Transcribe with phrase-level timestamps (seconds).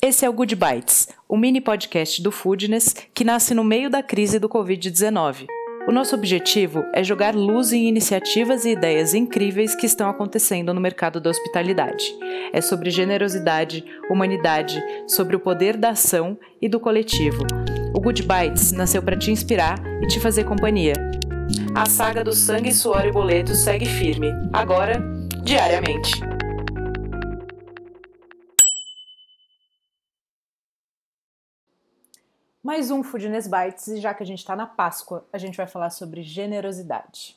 [0.00, 4.00] Esse é o Good Bites, o mini podcast do Foodness que nasce no meio da
[4.00, 5.46] crise do Covid-19.
[5.88, 10.80] O nosso objetivo é jogar luz em iniciativas e ideias incríveis que estão acontecendo no
[10.80, 12.14] mercado da hospitalidade.
[12.52, 17.44] É sobre generosidade, humanidade, sobre o poder da ação e do coletivo.
[17.92, 20.92] O Good Bites nasceu para te inspirar e te fazer companhia.
[21.74, 25.02] A saga do sangue, suor e boleto segue firme, agora,
[25.42, 26.37] diariamente.
[32.68, 35.66] Mais um Foodness Bites e já que a gente está na Páscoa, a gente vai
[35.66, 37.34] falar sobre generosidade.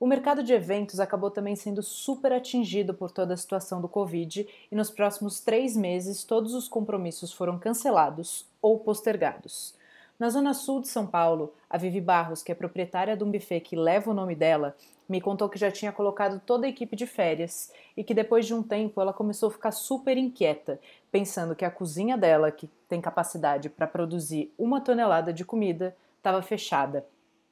[0.00, 4.48] O mercado de eventos acabou também sendo super atingido por toda a situação do Covid
[4.68, 9.76] e nos próximos três meses todos os compromissos foram cancelados ou postergados.
[10.18, 13.60] Na zona sul de São Paulo, a Vivi Barros, que é proprietária de um buffet
[13.60, 14.74] que leva o nome dela,
[15.08, 18.52] me contou que já tinha colocado toda a equipe de férias e que depois de
[18.52, 20.80] um tempo ela começou a ficar super inquieta,
[21.12, 26.42] pensando que a cozinha dela, que tem capacidade para produzir uma tonelada de comida, estava
[26.42, 27.06] fechada.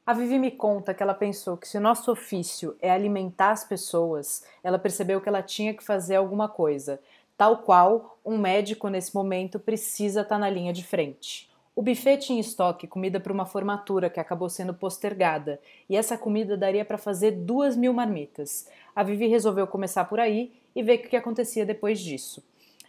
[0.04, 3.62] A Vivi me conta que ela pensou que se o nosso ofício é alimentar as
[3.62, 6.98] pessoas, ela percebeu que ela tinha que fazer alguma coisa,
[7.38, 11.48] tal qual um médico nesse momento precisa estar tá na linha de frente.
[11.76, 15.60] O buffet tinha em estoque comida para uma formatura que acabou sendo postergada,
[15.90, 18.66] e essa comida daria para fazer duas mil marmitas.
[18.94, 22.42] A Vivi resolveu começar por aí e ver o que acontecia depois disso.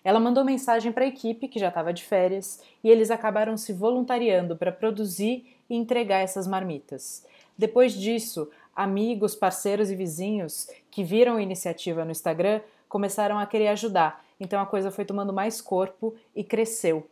[0.06, 3.74] Ela mandou mensagem para a equipe, que já estava de férias, e eles acabaram se
[3.74, 7.26] voluntariando para produzir e entregar essas marmitas.
[7.58, 13.68] Depois disso, amigos, parceiros e vizinhos que viram a iniciativa no Instagram começaram a querer
[13.68, 17.06] ajudar, então a coisa foi tomando mais corpo e cresceu.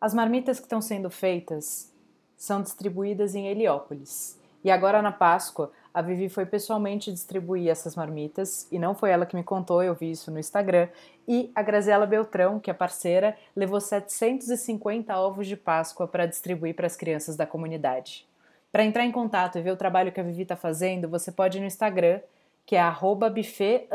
[0.00, 1.92] As marmitas que estão sendo feitas
[2.36, 4.38] são distribuídas em Heliópolis.
[4.62, 9.26] E agora na Páscoa, a Vivi foi pessoalmente distribuir essas marmitas, e não foi ela
[9.26, 10.88] que me contou, eu vi isso no Instagram.
[11.26, 16.86] E a Graziela Beltrão, que é parceira, levou 750 ovos de Páscoa para distribuir para
[16.86, 18.24] as crianças da comunidade.
[18.70, 21.58] Para entrar em contato e ver o trabalho que a Vivi está fazendo, você pode
[21.58, 22.20] ir no Instagram,
[22.64, 22.90] que é
[23.34, 23.88] buffet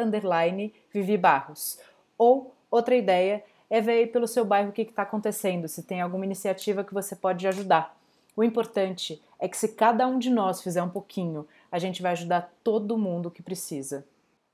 [0.92, 1.80] Vivi Barros.
[2.18, 6.00] Ou outra ideia é ver aí pelo seu bairro o que está acontecendo, se tem
[6.00, 7.98] alguma iniciativa que você pode ajudar.
[8.36, 12.12] O importante é que se cada um de nós fizer um pouquinho, a gente vai
[12.12, 14.06] ajudar todo mundo que precisa.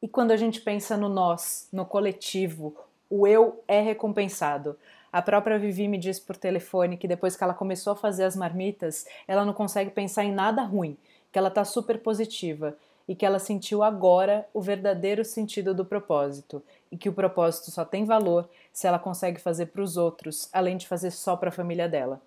[0.02, 2.74] E quando a gente pensa no nós, no coletivo,
[3.09, 4.78] o eu é recompensado.
[5.12, 8.38] A própria Vivi me disse por telefone que depois que ela começou a fazer as
[8.38, 10.96] marmitas, ela não consegue pensar em nada ruim,
[11.29, 12.74] que ela está super positiva
[13.09, 16.62] e que ela sentiu agora o verdadeiro sentido do propósito
[16.92, 20.78] e que o propósito só tem valor se ela consegue fazer para os outros, além
[20.78, 22.22] de fazer só para a família dela.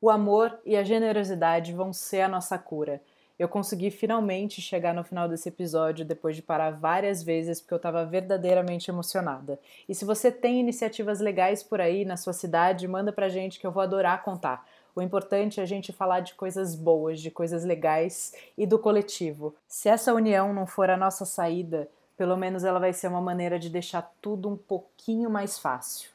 [0.00, 3.02] O amor e a generosidade vão ser a nossa cura.
[3.38, 7.76] Eu consegui finalmente chegar no final desse episódio depois de parar várias vezes porque eu
[7.76, 9.60] estava verdadeiramente emocionada.
[9.88, 13.66] E se você tem iniciativas legais por aí na sua cidade, manda pra gente que
[13.66, 14.66] eu vou adorar contar.
[14.94, 19.54] O importante é a gente falar de coisas boas, de coisas legais e do coletivo.
[19.68, 23.60] Se essa união não for a nossa saída, pelo menos ela vai ser uma maneira
[23.60, 26.10] de deixar tudo um pouquinho mais fácil.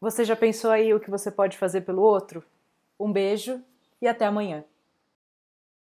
[0.00, 2.44] Você já pensou aí o que você pode fazer pelo outro?
[3.00, 3.60] Um beijo
[4.00, 4.62] e até amanhã.